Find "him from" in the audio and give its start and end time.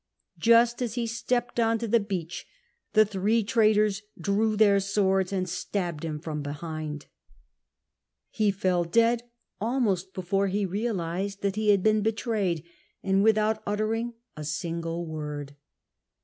6.03-6.41